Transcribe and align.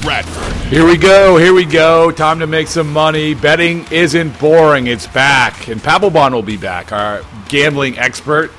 Bradford. 0.00 0.56
Here 0.68 0.86
we 0.86 0.96
go. 0.96 1.36
Here 1.36 1.52
we 1.52 1.64
go. 1.64 2.10
Time 2.10 2.40
to 2.40 2.46
make 2.46 2.68
some 2.68 2.92
money. 2.92 3.34
Betting 3.34 3.86
isn't 3.90 4.38
boring. 4.38 4.86
It's 4.86 5.06
back, 5.06 5.68
and 5.68 5.80
Papelbon 5.80 6.32
will 6.32 6.42
be 6.42 6.56
back. 6.56 6.92
Our 6.92 7.22
gambling 7.48 7.98
expert 7.98 8.52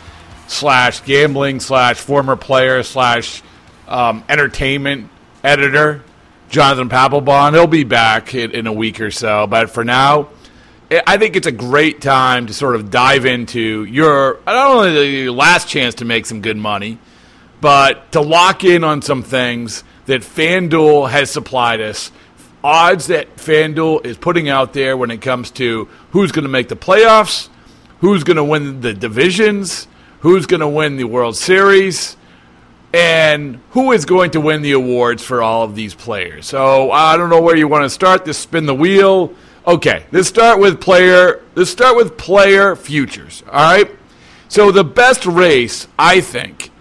slash 0.47 1.01
gambling 1.01 1.59
slash 1.59 1.99
former 1.99 2.35
player 2.35 2.83
slash 2.83 3.43
um, 3.87 4.23
entertainment 4.27 5.09
editor, 5.43 6.03
Jonathan 6.49 6.89
Papelbon. 6.89 7.53
He'll 7.53 7.67
be 7.67 7.83
back 7.83 8.33
in, 8.33 8.51
in 8.51 8.67
a 8.67 8.73
week 8.73 8.99
or 8.99 9.11
so. 9.11 9.47
But 9.47 9.69
for 9.69 9.83
now, 9.83 10.29
I 11.05 11.17
think 11.17 11.35
it's 11.35 11.47
a 11.47 11.51
great 11.51 12.01
time 12.01 12.47
to 12.47 12.53
sort 12.53 12.75
of 12.75 12.89
dive 12.89 13.25
into 13.25 13.83
your 13.85 14.39
not 14.45 14.71
only 14.71 15.21
your 15.21 15.31
last 15.31 15.67
chance 15.67 15.95
to 15.95 16.05
make 16.05 16.25
some 16.25 16.41
good 16.41 16.57
money, 16.57 16.97
but 17.61 18.11
to 18.13 18.21
lock 18.21 18.63
in 18.63 18.83
on 18.83 19.01
some 19.01 19.21
things 19.21 19.83
that 20.09 20.21
FanDuel 20.21 21.11
has 21.11 21.29
supplied 21.29 21.81
us. 21.81 22.11
Odds 22.63 23.07
that 23.07 23.37
FanDuel 23.37 24.05
is 24.05 24.17
putting 24.17 24.49
out 24.49 24.73
there 24.73 24.97
when 24.97 25.11
it 25.11 25.21
comes 25.21 25.51
to 25.51 25.87
who's 26.11 26.31
going 26.31 26.43
to 26.43 26.49
make 26.49 26.67
the 26.67 26.75
playoffs, 26.75 27.47
who's 27.99 28.23
going 28.23 28.37
to 28.37 28.43
win 28.43 28.81
the 28.81 28.91
divisions, 28.91 29.87
who's 30.21 30.47
going 30.47 30.61
to 30.61 30.67
win 30.67 30.97
the 30.97 31.03
World 31.03 31.35
Series, 31.35 32.17
and 32.91 33.59
who 33.69 33.91
is 33.91 34.05
going 34.05 34.31
to 34.31 34.41
win 34.41 34.63
the 34.63 34.71
awards 34.71 35.23
for 35.23 35.43
all 35.43 35.61
of 35.63 35.75
these 35.75 35.93
players. 35.93 36.47
So 36.47 36.91
I 36.91 37.15
don't 37.15 37.29
know 37.29 37.41
where 37.41 37.55
you 37.55 37.67
want 37.67 37.83
to 37.83 37.89
start. 37.89 38.25
Just 38.25 38.41
spin 38.41 38.65
the 38.65 38.73
wheel. 38.73 39.35
Okay, 39.67 40.07
let's 40.11 40.27
start 40.27 40.59
with 40.59 40.81
player. 40.81 41.43
Let's 41.53 41.69
start 41.69 41.95
with 41.95 42.17
player 42.17 42.75
futures. 42.75 43.43
All 43.45 43.53
right. 43.53 43.91
So 44.47 44.71
the 44.71 44.83
best 44.83 45.27
race, 45.27 45.87
I 45.99 46.21
think, 46.21 46.71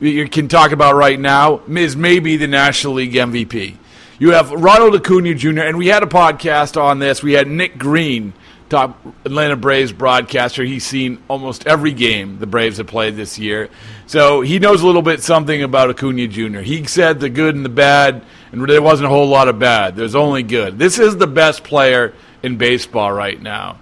you 0.00 0.28
can 0.28 0.48
talk 0.48 0.72
about 0.72 0.94
right 0.96 1.18
now 1.18 1.60
is 1.68 1.96
maybe 1.96 2.36
the 2.36 2.46
National 2.46 2.94
League 2.94 3.12
MVP. 3.12 3.76
You 4.18 4.30
have 4.30 4.50
Ronald 4.50 4.94
Acuna 4.94 5.34
Jr., 5.34 5.60
and 5.60 5.76
we 5.76 5.88
had 5.88 6.02
a 6.02 6.06
podcast 6.06 6.80
on 6.80 6.98
this. 6.98 7.22
We 7.22 7.32
had 7.32 7.48
Nick 7.48 7.78
Green, 7.78 8.32
top 8.68 8.98
Atlanta 9.24 9.56
Braves 9.56 9.92
broadcaster. 9.92 10.62
He's 10.62 10.84
seen 10.84 11.22
almost 11.28 11.66
every 11.66 11.92
game 11.92 12.38
the 12.38 12.46
Braves 12.46 12.78
have 12.78 12.86
played 12.86 13.16
this 13.16 13.38
year. 13.38 13.70
So 14.06 14.40
he 14.40 14.58
knows 14.58 14.82
a 14.82 14.86
little 14.86 15.02
bit 15.02 15.22
something 15.22 15.62
about 15.62 15.90
Acuna 15.90 16.28
Jr. 16.28 16.60
He 16.60 16.84
said 16.84 17.20
the 17.20 17.28
good 17.28 17.54
and 17.54 17.64
the 17.64 17.70
bad, 17.70 18.24
and 18.52 18.68
there 18.68 18.82
wasn't 18.82 19.06
a 19.06 19.10
whole 19.10 19.28
lot 19.28 19.48
of 19.48 19.58
bad. 19.58 19.96
There's 19.96 20.14
only 20.14 20.42
good. 20.42 20.78
This 20.78 20.98
is 20.98 21.16
the 21.16 21.26
best 21.26 21.64
player 21.64 22.14
in 22.42 22.56
baseball 22.56 23.12
right 23.12 23.40
now. 23.40 23.78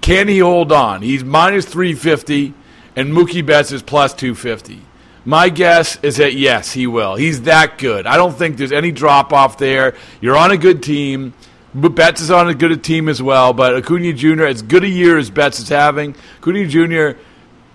Can 0.00 0.28
he 0.28 0.38
hold 0.38 0.72
on? 0.72 1.02
He's 1.02 1.22
minus 1.22 1.66
350, 1.66 2.54
and 2.96 3.12
Mookie 3.12 3.44
Betts 3.44 3.70
is 3.70 3.82
plus 3.82 4.14
250. 4.14 4.82
My 5.24 5.48
guess 5.50 5.98
is 6.02 6.16
that 6.16 6.34
yes, 6.34 6.72
he 6.72 6.86
will. 6.86 7.14
He's 7.14 7.42
that 7.42 7.78
good. 7.78 8.06
I 8.06 8.16
don't 8.16 8.36
think 8.36 8.56
there's 8.56 8.72
any 8.72 8.90
drop 8.90 9.32
off 9.32 9.58
there. 9.58 9.94
You're 10.20 10.36
on 10.36 10.50
a 10.50 10.56
good 10.56 10.82
team. 10.82 11.34
Betts 11.74 12.20
is 12.20 12.30
on 12.30 12.48
a 12.48 12.54
good 12.54 12.82
team 12.82 13.08
as 13.08 13.22
well, 13.22 13.52
but 13.52 13.76
Acuna 13.76 14.12
Jr., 14.12 14.44
as 14.44 14.62
good 14.62 14.82
a 14.82 14.88
year 14.88 15.18
as 15.18 15.30
Betts 15.30 15.60
is 15.60 15.68
having, 15.68 16.16
Acuna 16.38 16.66
Jr., 16.66 17.18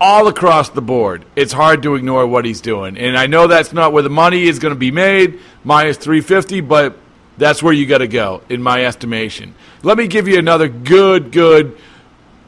all 0.01 0.28
across 0.28 0.69
the 0.69 0.81
board, 0.81 1.23
it's 1.38 1.53
hard 1.53 1.81
to 1.83 1.95
ignore 1.95 2.28
what 2.28 2.44
he's 2.44 2.59
doing. 2.59 2.97
And 2.97 3.17
I 3.17 3.28
know 3.28 3.47
that's 3.47 3.72
not 3.72 3.94
where 3.94 4.03
the 4.03 4.09
money 4.09 4.44
is 4.44 4.59
going 4.59 4.73
to 4.73 4.79
be 4.79 4.91
made, 4.91 5.39
minus 5.63 5.95
350, 5.95 6.59
but 6.62 6.97
that's 7.38 7.63
where 7.63 7.72
you 7.72 7.85
got 7.85 8.00
to 8.00 8.07
go, 8.07 8.41
in 8.50 8.62
my 8.62 8.85
estimation. 8.85 9.56
Let 9.83 9.97
me 9.97 10.07
give 10.07 10.27
you 10.27 10.38
another 10.38 10.67
good, 10.67 11.31
good, 11.31 11.77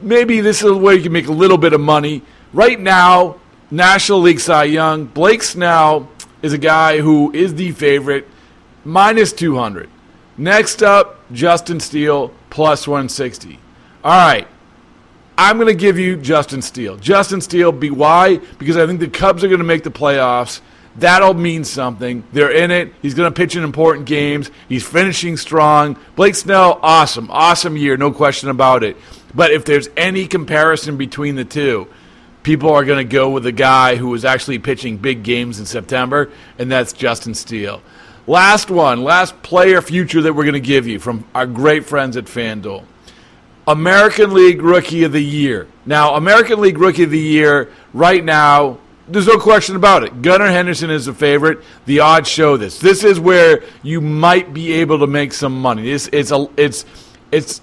maybe 0.02 0.42
this 0.42 0.62
is 0.62 0.72
where 0.72 0.94
you 0.94 1.02
can 1.02 1.12
make 1.12 1.28
a 1.28 1.32
little 1.32 1.58
bit 1.58 1.72
of 1.72 1.80
money. 1.80 2.22
Right 2.52 2.78
now, 2.78 3.37
National 3.70 4.20
League 4.20 4.40
Cy 4.40 4.64
Young. 4.64 5.04
Blake 5.04 5.42
Snell 5.42 6.08
is 6.42 6.52
a 6.52 6.58
guy 6.58 7.00
who 7.00 7.32
is 7.32 7.54
the 7.54 7.72
favorite, 7.72 8.26
minus 8.84 9.32
200. 9.32 9.88
Next 10.36 10.82
up, 10.82 11.20
Justin 11.32 11.80
Steele, 11.80 12.32
plus 12.50 12.86
160. 12.86 13.58
All 14.04 14.12
right. 14.12 14.46
I'm 15.36 15.56
going 15.56 15.68
to 15.68 15.74
give 15.74 15.98
you 15.98 16.16
Justin 16.16 16.62
Steele. 16.62 16.96
Justin 16.96 17.40
Steele, 17.40 17.70
be 17.70 17.90
why? 17.90 18.38
Because 18.58 18.76
I 18.76 18.86
think 18.86 18.98
the 19.00 19.08
Cubs 19.08 19.44
are 19.44 19.48
going 19.48 19.58
to 19.58 19.64
make 19.64 19.84
the 19.84 19.90
playoffs. 19.90 20.60
That'll 20.96 21.34
mean 21.34 21.62
something. 21.62 22.24
They're 22.32 22.50
in 22.50 22.72
it. 22.72 22.92
He's 23.02 23.14
going 23.14 23.32
to 23.32 23.36
pitch 23.36 23.54
in 23.54 23.62
important 23.62 24.06
games. 24.06 24.50
He's 24.68 24.84
finishing 24.84 25.36
strong. 25.36 25.96
Blake 26.16 26.34
Snell, 26.34 26.80
awesome. 26.82 27.30
Awesome 27.30 27.76
year, 27.76 27.96
no 27.96 28.10
question 28.10 28.48
about 28.48 28.82
it. 28.82 28.96
But 29.32 29.52
if 29.52 29.64
there's 29.64 29.88
any 29.96 30.26
comparison 30.26 30.96
between 30.96 31.36
the 31.36 31.44
two, 31.44 31.86
people 32.42 32.72
are 32.72 32.84
going 32.84 32.98
to 32.98 33.12
go 33.12 33.30
with 33.30 33.46
a 33.46 33.52
guy 33.52 33.96
who 33.96 34.08
was 34.08 34.24
actually 34.24 34.58
pitching 34.58 34.96
big 34.96 35.22
games 35.22 35.58
in 35.58 35.66
September, 35.66 36.30
and 36.58 36.70
that's 36.70 36.92
Justin 36.92 37.34
Steele. 37.34 37.82
Last 38.26 38.70
one, 38.70 39.04
last 39.04 39.40
player 39.42 39.80
future 39.80 40.20
that 40.22 40.34
we're 40.34 40.44
going 40.44 40.52
to 40.52 40.60
give 40.60 40.86
you 40.86 40.98
from 40.98 41.24
our 41.34 41.46
great 41.46 41.86
friends 41.86 42.16
at 42.16 42.26
FanDuel. 42.26 42.84
American 43.66 44.32
League 44.32 44.62
Rookie 44.62 45.04
of 45.04 45.12
the 45.12 45.22
Year. 45.22 45.66
Now, 45.84 46.14
American 46.14 46.60
League 46.60 46.78
Rookie 46.78 47.04
of 47.04 47.10
the 47.10 47.18
Year, 47.18 47.70
right 47.92 48.24
now, 48.24 48.78
there's 49.08 49.26
no 49.26 49.38
question 49.38 49.76
about 49.76 50.04
it. 50.04 50.22
Gunnar 50.22 50.48
Henderson 50.48 50.90
is 50.90 51.06
a 51.06 51.14
favorite. 51.14 51.60
The 51.86 52.00
odds 52.00 52.28
show 52.28 52.56
this. 52.56 52.78
This 52.78 53.04
is 53.04 53.18
where 53.18 53.62
you 53.82 54.00
might 54.00 54.52
be 54.52 54.72
able 54.74 54.98
to 54.98 55.06
make 55.06 55.32
some 55.32 55.60
money. 55.60 55.90
It's, 55.90 56.08
it's, 56.12 56.30
a, 56.30 56.48
it's, 56.56 56.84
it's 57.32 57.60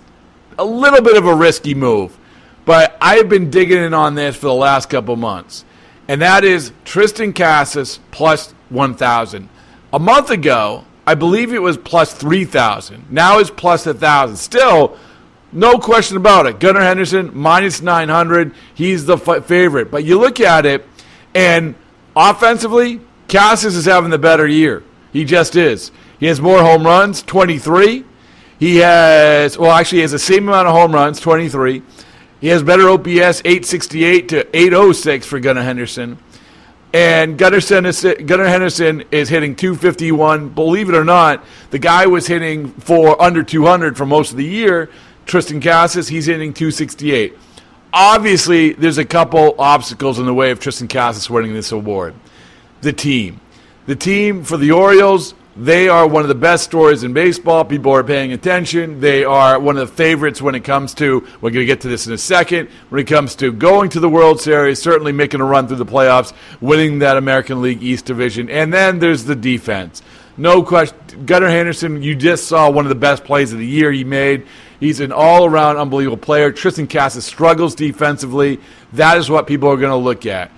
a 0.58 0.66
little 0.66 1.02
bit 1.02 1.18
of 1.18 1.26
a 1.26 1.36
risky 1.36 1.76
move. 1.76 2.18
But 2.66 2.98
I've 3.00 3.30
been 3.30 3.50
digging 3.50 3.78
in 3.78 3.94
on 3.94 4.16
this 4.16 4.36
for 4.36 4.48
the 4.48 4.54
last 4.54 4.90
couple 4.90 5.16
months. 5.16 5.64
And 6.08 6.22
that 6.22 6.44
is 6.44 6.72
Triston 6.84 7.34
Casas 7.36 8.00
plus 8.12 8.54
1,000. 8.70 9.50
A 9.94 10.00
month 10.00 10.30
ago, 10.30 10.86
I 11.08 11.16
believe 11.16 11.54
it 11.54 11.62
was 11.62 11.78
plus 11.78 12.14
3,000. 12.14 13.06
Now 13.12 13.40
it's 13.40 13.50
plus 13.52 13.86
1,000. 13.86 14.36
Still, 14.38 14.98
No 15.54 15.78
question 15.80 16.18
about 16.18 16.48
it. 16.48 16.60
Gunnar 16.60 16.82
Henderson, 16.82 17.32
minus 17.34 17.82
900. 17.82 18.52
He's 18.74 19.06
the 19.06 19.16
f- 19.18 19.46
favorite. 19.46 19.90
But 19.90 20.04
you 20.04 20.20
look 20.20 20.42
at 20.42 20.66
it, 20.66 20.86
and 21.34 21.76
offensively, 22.16 23.00
Casas 23.30 23.76
is 23.76 23.86
having 23.86 24.10
the 24.10 24.18
better 24.18 24.46
year. 24.48 24.84
He 25.14 25.24
just 25.24 25.56
is. 25.56 25.92
He 26.20 26.26
has 26.26 26.42
more 26.42 26.60
home 26.60 26.84
runs, 26.84 27.22
23. 27.22 28.04
He 28.60 28.78
has, 28.78 29.58
well, 29.58 29.72
actually, 29.72 30.00
he 30.00 30.02
has 30.02 30.12
the 30.12 30.20
same 30.20 30.48
amount 30.50 30.68
of 30.68 30.74
home 30.74 30.92
runs, 30.94 31.20
23. 31.22 31.82
He 32.42 32.48
has 32.48 32.64
better 32.64 32.90
OPS, 32.90 33.42
868 33.46 34.30
to 34.30 34.58
806 34.58 35.26
for 35.26 35.40
Gunnar 35.40 35.64
Henderson. 35.64 36.20
And 36.94 37.38
Gunnar, 37.38 37.60
Henderson 37.60 39.04
is 39.12 39.28
hitting 39.28 39.56
251. 39.56 40.50
Believe 40.50 40.88
it 40.88 40.96
or 40.96 41.04
not, 41.04 41.44
the 41.72 41.80
guy 41.80 42.06
was 42.06 42.26
hitting 42.26 42.70
for 42.70 43.22
under 43.22 43.44
200 43.44 43.98
for 43.98 44.06
most 44.06 44.32
of 44.32 44.38
the 44.38 44.46
year. 44.46 44.90
Triston 45.26 45.62
Casas, 45.62 46.08
he's 46.08 46.28
hitting 46.28 46.54
268. 46.54 47.38
Obviously, 47.92 48.74
there's 48.74 48.98
a 48.98 49.06
couple 49.06 49.56
obstacles 49.60 50.20
in 50.20 50.26
the 50.26 50.34
way 50.34 50.52
of 50.52 50.60
Triston 50.60 50.90
Casas 50.90 51.30
winning 51.30 51.54
this 51.54 51.72
award. 51.72 52.14
The 52.82 52.94
team. 52.94 53.42
The 53.88 53.96
team 53.96 54.44
for 54.44 54.56
the 54.58 54.72
Orioles, 54.72 55.34
they 55.58 55.88
are 55.88 56.06
one 56.06 56.24
of 56.24 56.28
the 56.28 56.36
best 56.36 56.66
stories 56.66 57.04
in 57.04 57.14
baseball. 57.14 57.64
People 57.64 57.94
are 57.94 58.04
paying 58.04 58.34
attention. 58.34 59.00
They 59.00 59.24
are 59.24 59.58
one 59.58 59.78
of 59.78 59.88
the 59.90 59.96
favorites 59.96 60.42
when 60.42 60.54
it 60.54 60.66
comes 60.66 60.94
to, 60.96 61.22
we're 61.40 61.52
going 61.52 61.62
to 61.62 61.66
get 61.66 61.80
to 61.82 61.88
this 61.88 62.08
in 62.08 62.14
a 62.14 62.18
second, 62.18 62.68
when 62.90 63.00
it 63.00 63.08
comes 63.08 63.36
to 63.36 63.54
going 63.54 63.90
to 63.92 64.02
the 64.02 64.10
World 64.10 64.42
Series, 64.42 64.82
certainly 64.82 65.14
making 65.14 65.40
a 65.40 65.46
run 65.46 65.68
through 65.68 65.78
the 65.78 65.86
playoffs, 65.86 66.34
winning 66.60 67.00
that 67.00 67.16
American 67.16 67.62
League 67.62 67.82
East 67.82 68.04
Division. 68.04 68.50
And 68.50 68.74
then 68.74 69.00
there's 69.00 69.24
the 69.24 69.36
defense. 69.36 70.02
No 70.36 70.62
question. 70.62 71.26
Gunnar 71.26 71.48
Henderson, 71.48 72.04
you 72.04 72.16
just 72.16 72.50
saw 72.50 72.70
one 72.70 72.84
of 72.84 72.90
the 72.90 72.96
best 72.96 73.24
plays 73.24 73.54
of 73.54 73.60
the 73.60 73.66
year 73.66 73.94
he 73.94 74.04
made. 74.04 74.46
He's 74.82 75.00
an 75.00 75.14
all 75.14 75.46
around 75.46 75.78
unbelievable 75.78 76.18
player. 76.18 76.52
Triston 76.52 76.90
Casas 76.90 77.26
struggles 77.26 77.76
defensively. 77.76 78.60
That 78.92 79.18
is 79.18 79.30
what 79.30 79.48
people 79.48 79.70
are 79.70 79.78
going 79.78 79.92
to 79.92 79.96
look 79.96 80.26
at. 80.26 80.52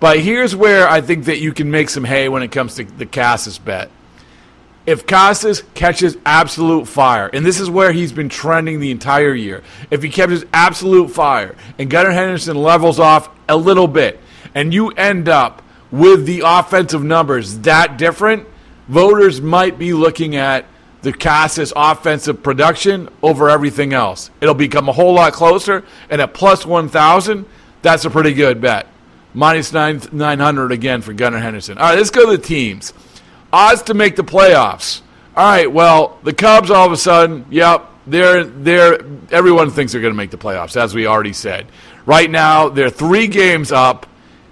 But 0.00 0.20
here's 0.20 0.56
where 0.56 0.88
I 0.88 1.02
think 1.02 1.26
that 1.26 1.40
you 1.40 1.52
can 1.52 1.70
make 1.70 1.90
some 1.90 2.04
hay 2.04 2.30
when 2.30 2.42
it 2.42 2.50
comes 2.50 2.76
to 2.76 2.84
the 2.84 3.04
Casas 3.04 3.58
bet 3.58 3.90
if 4.86 5.06
Casas 5.06 5.62
catches 5.74 6.16
absolute 6.24 6.88
fire, 6.88 7.28
and 7.32 7.44
this 7.44 7.60
is 7.60 7.68
where 7.68 7.92
he's 7.92 8.12
been 8.12 8.28
trending 8.28 8.80
the 8.80 8.90
entire 8.90 9.34
year, 9.34 9.62
if 9.90 10.02
he 10.02 10.08
catches 10.08 10.44
absolute 10.52 11.10
fire 11.10 11.54
and 11.78 11.90
Gunnar 11.90 12.10
Henderson 12.10 12.56
levels 12.56 12.98
off 12.98 13.28
a 13.48 13.56
little 13.56 13.88
bit, 13.88 14.18
and 14.54 14.72
you 14.72 14.88
end 14.90 15.28
up 15.28 15.62
with 15.90 16.24
the 16.26 16.42
offensive 16.44 17.02
numbers 17.02 17.58
that 17.60 17.98
different, 17.98 18.46
voters 18.88 19.40
might 19.40 19.78
be 19.78 19.92
looking 19.92 20.36
at 20.36 20.64
the 21.02 21.12
Casas 21.12 21.72
offensive 21.74 22.42
production 22.42 23.08
over 23.22 23.48
everything 23.48 23.92
else. 23.92 24.30
It'll 24.40 24.54
become 24.54 24.88
a 24.88 24.92
whole 24.92 25.14
lot 25.14 25.32
closer, 25.32 25.84
and 26.08 26.20
at 26.20 26.34
plus 26.34 26.66
1,000, 26.66 27.46
that's 27.82 28.04
a 28.04 28.10
pretty 28.10 28.34
good 28.34 28.60
bet. 28.60 28.86
Minus 29.32 29.72
9, 29.72 30.02
900 30.12 30.72
again 30.72 31.02
for 31.02 31.12
Gunnar 31.12 31.38
Henderson. 31.38 31.78
All 31.78 31.84
right, 31.84 31.96
let's 31.96 32.10
go 32.10 32.30
to 32.30 32.36
the 32.36 32.42
teams. 32.42 32.92
Odds 33.52 33.82
to 33.82 33.94
make 33.94 34.16
the 34.16 34.24
playoffs. 34.24 35.02
All 35.36 35.44
right, 35.44 35.70
well, 35.70 36.18
the 36.22 36.32
Cubs 36.32 36.70
all 36.70 36.86
of 36.86 36.92
a 36.92 36.96
sudden, 36.96 37.46
yep, 37.50 37.86
they're 38.06 38.44
they're 38.44 39.00
everyone 39.30 39.70
thinks 39.70 39.92
they're 39.92 40.00
going 40.00 40.12
to 40.12 40.16
make 40.16 40.30
the 40.30 40.38
playoffs, 40.38 40.76
as 40.76 40.94
we 40.94 41.06
already 41.06 41.32
said. 41.32 41.66
Right 42.06 42.30
now, 42.30 42.68
they're 42.68 42.90
three 42.90 43.26
games 43.26 43.72
up 43.72 44.06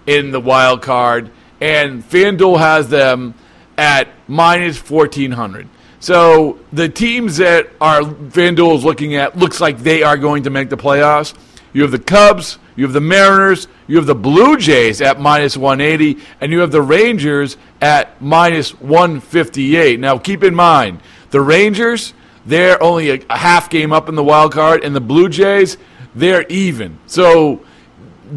in 0.06 0.30
the 0.30 0.40
wild 0.40 0.82
card, 0.82 1.30
and 1.60 2.02
FanDuel 2.02 2.58
has 2.58 2.88
them 2.88 3.34
at 3.76 4.08
minus 4.26 4.78
fourteen 4.78 5.32
hundred. 5.32 5.68
So 6.00 6.60
the 6.72 6.88
teams 6.88 7.38
that 7.38 7.70
are 7.80 8.02
FanDuel 8.02 8.76
is 8.76 8.84
looking 8.84 9.16
at 9.16 9.36
looks 9.36 9.60
like 9.60 9.78
they 9.78 10.02
are 10.02 10.16
going 10.16 10.44
to 10.44 10.50
make 10.50 10.70
the 10.70 10.76
playoffs. 10.76 11.34
You 11.72 11.82
have 11.82 11.90
the 11.90 11.98
Cubs, 11.98 12.58
you 12.76 12.84
have 12.84 12.92
the 12.92 13.00
Mariners, 13.00 13.68
you 13.86 13.96
have 13.96 14.06
the 14.06 14.14
Blue 14.14 14.56
Jays 14.56 15.00
at 15.00 15.20
minus 15.20 15.56
180, 15.56 16.20
and 16.40 16.52
you 16.52 16.60
have 16.60 16.72
the 16.72 16.82
Rangers 16.82 17.56
at 17.80 18.20
minus 18.20 18.70
158. 18.80 20.00
Now, 20.00 20.18
keep 20.18 20.42
in 20.42 20.54
mind, 20.54 21.00
the 21.30 21.40
Rangers, 21.40 22.14
they're 22.46 22.82
only 22.82 23.10
a, 23.10 23.36
half 23.36 23.68
game 23.68 23.92
up 23.92 24.08
in 24.08 24.14
the 24.14 24.24
wild 24.24 24.52
card, 24.52 24.82
and 24.84 24.94
the 24.94 25.00
Blue 25.00 25.28
Jays, 25.28 25.76
they're 26.14 26.46
even. 26.48 26.98
So 27.06 27.64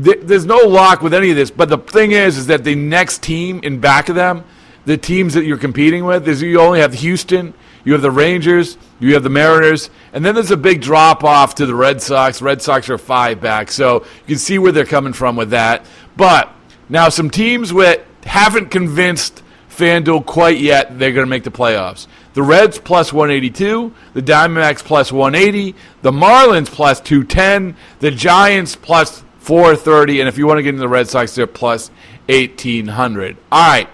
th- 0.03 0.19
there's 0.23 0.45
no 0.45 0.57
lock 0.57 1.01
with 1.01 1.13
any 1.13 1.29
of 1.29 1.35
this. 1.35 1.51
But 1.51 1.69
the 1.69 1.77
thing 1.77 2.11
is, 2.11 2.37
is 2.37 2.47
that 2.47 2.63
the 2.63 2.75
next 2.75 3.21
team 3.21 3.59
in 3.63 3.79
back 3.79 4.09
of 4.09 4.15
them, 4.15 4.43
the 4.85 4.97
teams 4.97 5.33
that 5.35 5.45
you're 5.45 5.57
competing 5.57 6.05
with, 6.05 6.27
is 6.27 6.41
you 6.41 6.59
only 6.59 6.79
have 6.79 6.93
Houston, 6.95 7.53
you 7.83 7.93
have 7.93 8.01
the 8.01 8.11
Rangers, 8.11 8.77
you 8.99 9.13
have 9.13 9.23
the 9.23 9.29
Mariners, 9.29 9.89
and 10.13 10.23
then 10.23 10.35
there's 10.35 10.51
a 10.51 10.57
big 10.57 10.81
drop 10.81 11.23
off 11.23 11.55
to 11.55 11.65
the 11.65 11.75
Red 11.75 12.01
Sox. 12.01 12.41
Red 12.41 12.61
Sox 12.61 12.89
are 12.89 12.97
five 12.97 13.41
back, 13.41 13.71
so 13.71 14.01
you 14.01 14.35
can 14.35 14.37
see 14.37 14.59
where 14.59 14.71
they're 14.71 14.85
coming 14.85 15.13
from 15.13 15.35
with 15.35 15.49
that. 15.51 15.85
But 16.15 16.53
now 16.89 17.09
some 17.09 17.29
teams 17.29 17.73
that 17.73 18.05
haven't 18.23 18.69
convinced 18.69 19.41
FanDuel 19.69 20.25
quite 20.25 20.59
yet 20.59 20.99
they're 20.99 21.13
going 21.13 21.25
to 21.25 21.29
make 21.29 21.43
the 21.43 21.51
playoffs. 21.51 22.07
The 22.33 22.43
Reds 22.43 22.77
plus 22.77 23.11
182, 23.11 23.93
the 24.13 24.21
Diamondbacks 24.21 24.83
plus 24.83 25.11
180, 25.11 25.75
the 26.01 26.11
Marlins 26.11 26.67
plus 26.67 27.01
210, 27.01 27.75
the 27.99 28.11
Giants 28.11 28.75
plus 28.75 29.23
430, 29.39 30.19
and 30.19 30.29
if 30.29 30.37
you 30.37 30.45
want 30.47 30.59
to 30.59 30.63
get 30.63 30.69
into 30.69 30.81
the 30.81 30.87
Red 30.87 31.09
Sox, 31.09 31.35
they're 31.35 31.47
plus 31.47 31.89
1800. 32.27 33.37
All 33.51 33.67
right, 33.67 33.89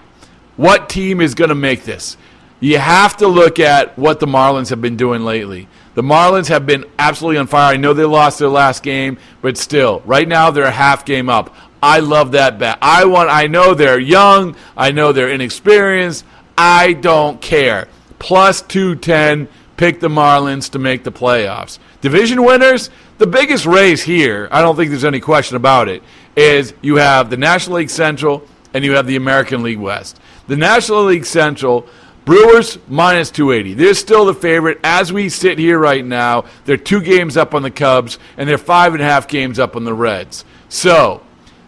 what 0.56 0.88
team 0.88 1.20
is 1.20 1.34
going 1.34 1.48
to 1.48 1.54
make 1.54 1.84
this? 1.84 2.16
You 2.60 2.78
have 2.78 3.16
to 3.18 3.28
look 3.28 3.60
at 3.60 3.96
what 3.96 4.18
the 4.18 4.26
Marlins 4.26 4.70
have 4.70 4.80
been 4.80 4.96
doing 4.96 5.22
lately. 5.22 5.68
The 5.94 6.02
Marlins 6.02 6.48
have 6.48 6.66
been 6.66 6.84
absolutely 6.98 7.38
on 7.38 7.46
fire. 7.46 7.74
I 7.74 7.76
know 7.76 7.94
they 7.94 8.04
lost 8.04 8.40
their 8.40 8.48
last 8.48 8.82
game, 8.82 9.18
but 9.42 9.56
still, 9.56 10.02
right 10.04 10.26
now 10.26 10.50
they're 10.50 10.64
a 10.64 10.70
half 10.70 11.04
game 11.04 11.28
up. 11.28 11.54
I 11.82 12.00
love 12.00 12.32
that 12.32 12.58
bet. 12.58 12.78
I 12.82 13.04
want 13.04 13.30
I 13.30 13.46
know 13.46 13.74
they're 13.74 14.00
young, 14.00 14.56
I 14.76 14.90
know 14.90 15.12
they're 15.12 15.28
inexperienced. 15.28 16.24
I 16.56 16.94
don't 16.94 17.40
care. 17.40 17.86
Plus 18.18 18.62
210, 18.62 19.46
pick 19.76 20.00
the 20.00 20.08
Marlins 20.08 20.70
to 20.70 20.80
make 20.80 21.04
the 21.04 21.12
playoffs. 21.12 21.78
Division 22.00 22.42
winners, 22.42 22.90
the 23.18 23.28
biggest 23.28 23.64
race 23.64 24.02
here, 24.02 24.48
I 24.50 24.60
don't 24.60 24.74
think 24.74 24.90
there's 24.90 25.04
any 25.04 25.20
question 25.20 25.56
about 25.56 25.88
it, 25.88 26.02
is 26.34 26.74
you 26.82 26.96
have 26.96 27.30
the 27.30 27.36
National 27.36 27.76
League 27.76 27.90
Central 27.90 28.44
and 28.74 28.84
you 28.84 28.92
have 28.92 29.06
the 29.06 29.16
American 29.16 29.62
League 29.62 29.78
West. 29.78 30.18
The 30.48 30.56
National 30.56 31.04
League 31.04 31.24
Central 31.26 31.88
Brewers 32.28 32.78
minus 32.88 33.30
280. 33.30 33.72
They're 33.72 33.94
still 33.94 34.26
the 34.26 34.34
favorite 34.34 34.80
as 34.84 35.10
we 35.10 35.30
sit 35.30 35.58
here 35.58 35.78
right 35.78 36.04
now. 36.04 36.44
They're 36.66 36.76
two 36.76 37.00
games 37.00 37.38
up 37.38 37.54
on 37.54 37.62
the 37.62 37.70
Cubs, 37.70 38.18
and 38.36 38.46
they're 38.46 38.58
five 38.58 38.92
and 38.92 39.02
a 39.02 39.06
half 39.06 39.28
games 39.28 39.58
up 39.58 39.76
on 39.76 39.84
the 39.84 39.94
Reds. 39.94 40.44
So 40.68 41.22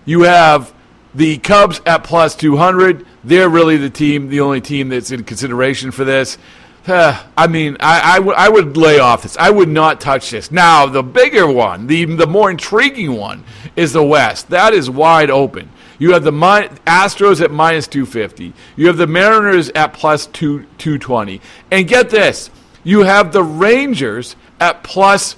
you 0.04 0.24
have 0.24 0.74
the 1.14 1.38
Cubs 1.38 1.80
at 1.86 2.04
plus 2.04 2.34
200. 2.36 3.06
They're 3.24 3.48
really 3.48 3.78
the 3.78 3.88
team, 3.88 4.28
the 4.28 4.40
only 4.40 4.60
team 4.60 4.90
that's 4.90 5.10
in 5.10 5.24
consideration 5.24 5.92
for 5.92 6.04
this. 6.04 6.36
I 6.86 7.46
mean, 7.48 7.78
I, 7.80 8.16
I, 8.16 8.16
w- 8.16 8.36
I 8.36 8.50
would 8.50 8.76
lay 8.76 8.98
off 8.98 9.22
this. 9.22 9.38
I 9.38 9.48
would 9.48 9.70
not 9.70 9.98
touch 9.98 10.28
this. 10.28 10.50
Now, 10.50 10.84
the 10.84 11.02
bigger 11.02 11.50
one, 11.50 11.86
the, 11.86 12.04
the 12.04 12.26
more 12.26 12.50
intriguing 12.50 13.14
one, 13.14 13.44
is 13.76 13.94
the 13.94 14.04
West. 14.04 14.50
That 14.50 14.74
is 14.74 14.90
wide 14.90 15.30
open. 15.30 15.70
You 16.00 16.12
have 16.14 16.24
the 16.24 16.32
Astros 16.32 17.40
at 17.40 17.52
minus 17.52 17.86
250. 17.86 18.52
You 18.74 18.86
have 18.88 18.96
the 18.96 19.06
Mariners 19.06 19.68
at 19.74 19.92
plus 19.92 20.26
two, 20.26 20.64
220. 20.78 21.40
And 21.70 21.86
get 21.86 22.10
this 22.10 22.50
you 22.82 23.00
have 23.00 23.32
the 23.32 23.42
Rangers 23.42 24.36
at 24.58 24.82
plus 24.82 25.34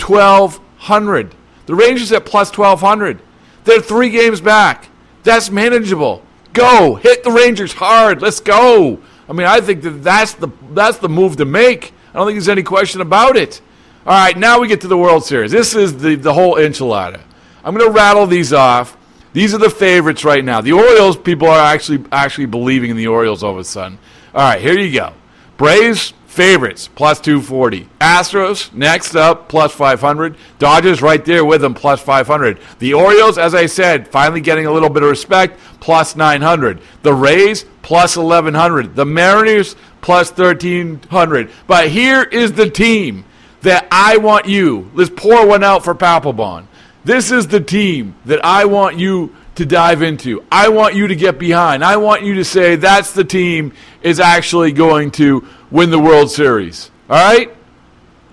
1200. 0.00 1.34
The 1.66 1.74
Rangers 1.74 2.10
at 2.10 2.26
plus 2.26 2.48
1200. 2.56 3.22
They're 3.64 3.80
three 3.80 4.10
games 4.10 4.40
back. 4.40 4.88
That's 5.22 5.50
manageable. 5.50 6.24
Go 6.52 6.96
hit 6.96 7.22
the 7.22 7.30
Rangers 7.30 7.72
hard. 7.72 8.20
Let's 8.20 8.40
go. 8.40 8.98
I 9.28 9.32
mean, 9.32 9.46
I 9.46 9.60
think 9.60 9.82
that 9.82 10.02
that's 10.02 10.32
the 10.34 10.48
that's 10.72 10.98
the 10.98 11.08
move 11.08 11.36
to 11.36 11.44
make. 11.44 11.94
I 12.12 12.18
don't 12.18 12.26
think 12.26 12.34
there's 12.34 12.48
any 12.48 12.64
question 12.64 13.00
about 13.00 13.36
it. 13.36 13.60
All 14.04 14.12
right, 14.12 14.36
now 14.36 14.58
we 14.58 14.66
get 14.66 14.80
to 14.80 14.88
the 14.88 14.98
World 14.98 15.24
Series. 15.24 15.52
This 15.52 15.76
is 15.76 15.98
the 15.98 16.16
the 16.16 16.34
whole 16.34 16.56
enchilada. 16.56 17.20
I'm 17.62 17.76
going 17.76 17.86
to 17.86 17.92
rattle 17.92 18.26
these 18.26 18.52
off. 18.52 18.96
These 19.32 19.54
are 19.54 19.58
the 19.58 19.70
favorites 19.70 20.24
right 20.24 20.44
now. 20.44 20.60
The 20.60 20.72
Orioles, 20.72 21.16
people 21.16 21.48
are 21.48 21.60
actually 21.60 22.04
actually 22.10 22.46
believing 22.46 22.90
in 22.90 22.96
the 22.96 23.06
Orioles 23.06 23.42
all 23.42 23.52
of 23.52 23.58
a 23.58 23.64
sudden. 23.64 23.98
All 24.34 24.42
right, 24.42 24.60
here 24.60 24.78
you 24.78 24.92
go. 24.92 25.12
Braves, 25.56 26.14
favorites, 26.26 26.88
plus 26.88 27.20
240. 27.20 27.88
Astros, 28.00 28.72
next 28.72 29.14
up, 29.14 29.48
plus 29.48 29.72
500. 29.72 30.36
Dodgers 30.58 31.02
right 31.02 31.24
there 31.24 31.44
with 31.44 31.60
them, 31.60 31.74
plus 31.74 32.00
500. 32.00 32.58
The 32.78 32.94
Orioles, 32.94 33.38
as 33.38 33.54
I 33.54 33.66
said, 33.66 34.08
finally 34.08 34.40
getting 34.40 34.66
a 34.66 34.72
little 34.72 34.88
bit 34.88 35.02
of 35.02 35.10
respect, 35.10 35.58
plus 35.80 36.16
900. 36.16 36.80
The 37.02 37.14
Rays, 37.14 37.66
plus 37.82 38.16
1100. 38.16 38.96
The 38.96 39.04
Mariners, 39.04 39.76
plus 40.00 40.30
1300. 40.30 41.50
But 41.66 41.88
here 41.88 42.22
is 42.22 42.52
the 42.52 42.70
team 42.70 43.24
that 43.62 43.86
I 43.90 44.16
want 44.16 44.46
you. 44.46 44.90
Let's 44.94 45.10
pour 45.10 45.46
one 45.46 45.62
out 45.62 45.84
for 45.84 45.94
Papelbon. 45.94 46.66
This 47.04 47.30
is 47.30 47.48
the 47.48 47.60
team 47.60 48.14
that 48.26 48.44
I 48.44 48.66
want 48.66 48.98
you 48.98 49.34
to 49.54 49.64
dive 49.66 50.02
into. 50.02 50.44
I 50.50 50.68
want 50.68 50.94
you 50.94 51.06
to 51.08 51.16
get 51.16 51.38
behind. 51.38 51.84
I 51.84 51.96
want 51.96 52.22
you 52.22 52.34
to 52.34 52.44
say 52.44 52.76
that's 52.76 53.12
the 53.12 53.24
team 53.24 53.72
is 54.02 54.20
actually 54.20 54.72
going 54.72 55.10
to 55.12 55.46
win 55.70 55.90
the 55.90 55.98
World 55.98 56.30
Series. 56.30 56.90
All 57.08 57.16
right? 57.16 57.54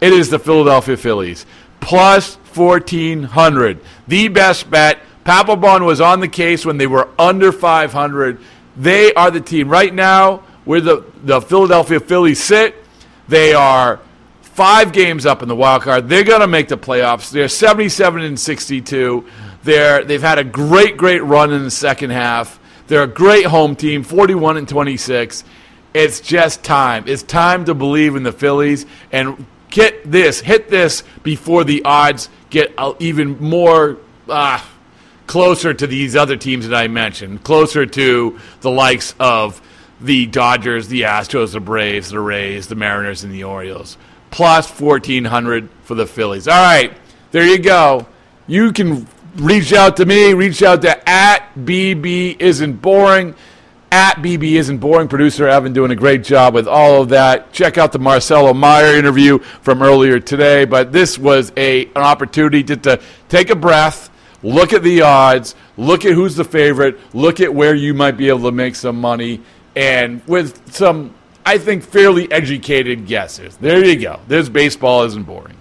It 0.01 0.13
is 0.13 0.29
the 0.29 0.39
Philadelphia 0.39 0.97
Phillies. 0.97 1.45
Plus 1.79 2.35
1400. 2.53 3.79
The 4.07 4.27
best 4.27 4.69
bet. 4.69 4.99
Papelbon 5.25 5.85
was 5.85 5.99
on 5.99 6.19
the 6.19 6.27
case 6.27 6.65
when 6.65 6.77
they 6.77 6.87
were 6.87 7.09
under 7.19 7.51
500. 7.51 8.39
They 8.75 9.13
are 9.13 9.31
the 9.31 9.41
team. 9.41 9.69
Right 9.69 9.93
now, 9.93 10.37
where 10.65 10.81
the, 10.81 11.05
the 11.23 11.41
Philadelphia 11.41 11.99
Phillies 11.99 12.43
sit, 12.43 12.75
they 13.27 13.53
are 13.53 13.99
five 14.57 14.91
games 14.91 15.27
up 15.27 15.43
in 15.43 15.47
the 15.47 15.55
wild 15.55 15.83
card. 15.83 16.09
They're 16.09 16.23
going 16.23 16.41
to 16.41 16.47
make 16.47 16.67
the 16.67 16.79
playoffs. 16.79 17.29
They're 17.29 17.47
77 17.47 18.23
and 18.23 18.39
62. 18.39 19.23
They're, 19.61 20.03
they've 20.03 20.19
had 20.19 20.39
a 20.39 20.43
great, 20.43 20.97
great 20.97 21.23
run 21.23 21.53
in 21.53 21.63
the 21.63 21.69
second 21.69 22.09
half. 22.09 22.59
They're 22.87 23.03
a 23.03 23.07
great 23.07 23.45
home 23.45 23.75
team, 23.75 24.01
41 24.01 24.57
and 24.57 24.67
26. 24.67 25.43
It's 25.93 26.21
just 26.21 26.63
time. 26.63 27.03
It's 27.05 27.21
time 27.21 27.65
to 27.65 27.75
believe 27.75 28.15
in 28.15 28.23
the 28.23 28.31
Phillies 28.31 28.87
and 29.11 29.45
get 29.69 30.09
this, 30.09 30.39
hit 30.39 30.69
this 30.69 31.03
before 31.21 31.63
the 31.63 31.83
odds 31.85 32.27
get 32.49 32.73
even 32.97 33.37
more 33.37 33.97
uh, 34.27 34.59
closer 35.27 35.71
to 35.71 35.85
these 35.85 36.15
other 36.15 36.35
teams 36.35 36.67
that 36.67 36.75
I 36.75 36.87
mentioned, 36.87 37.43
closer 37.43 37.85
to 37.85 38.39
the 38.61 38.71
likes 38.71 39.13
of 39.19 39.61
the 40.01 40.25
Dodgers, 40.25 40.87
the 40.87 41.01
Astros, 41.01 41.53
the 41.53 41.59
Braves, 41.59 42.09
the 42.09 42.19
Rays, 42.19 42.67
the 42.67 42.75
Mariners, 42.75 43.23
and 43.23 43.31
the 43.31 43.43
Orioles. 43.43 43.99
Plus 44.31 44.69
1,400 44.69 45.69
for 45.83 45.95
the 45.95 46.05
Phillies. 46.05 46.47
All 46.47 46.61
right, 46.61 46.95
there 47.31 47.45
you 47.45 47.59
go. 47.59 48.07
You 48.47 48.71
can 48.71 49.07
reach 49.35 49.73
out 49.73 49.97
to 49.97 50.05
me, 50.05 50.33
reach 50.33 50.63
out 50.63 50.81
to 50.81 51.09
at 51.09 51.53
BB 51.55 52.39
isn't 52.41 52.81
boring. 52.81 53.35
At 53.91 54.17
BB 54.17 54.53
isn't 54.53 54.79
boring. 54.79 55.07
Producer 55.07 55.47
Evan 55.47 55.71
doing 55.71 55.91
a 55.91 55.95
great 55.95 56.23
job 56.23 56.53
with 56.53 56.67
all 56.67 57.01
of 57.01 57.09
that. 57.09 57.53
Check 57.53 57.77
out 57.77 57.93
the 57.93 57.99
Marcelo 57.99 58.53
Meyer 58.53 58.97
interview 58.97 59.39
from 59.39 59.81
earlier 59.81 60.19
today. 60.19 60.65
But 60.65 60.91
this 60.91 61.17
was 61.17 61.53
a 61.55 61.85
an 61.85 62.01
opportunity 62.01 62.63
to, 62.65 62.75
to 62.75 63.01
take 63.29 63.49
a 63.49 63.55
breath, 63.55 64.09
look 64.43 64.73
at 64.73 64.83
the 64.83 65.01
odds, 65.01 65.55
look 65.77 66.03
at 66.03 66.11
who's 66.13 66.35
the 66.35 66.43
favorite, 66.43 66.99
look 67.15 67.39
at 67.39 67.53
where 67.53 67.75
you 67.75 67.93
might 67.93 68.17
be 68.17 68.27
able 68.27 68.43
to 68.43 68.51
make 68.51 68.75
some 68.75 68.99
money, 68.99 69.41
and 69.75 70.21
with 70.27 70.73
some, 70.73 71.13
I 71.47 71.57
think, 71.57 71.81
fairly 71.81 72.29
educated 72.29 73.07
guesses. 73.07 73.55
There 73.55 73.85
you 73.85 73.97
go. 73.97 74.19
This 74.27 74.49
baseball 74.49 75.03
isn't 75.03 75.23
boring. 75.23 75.56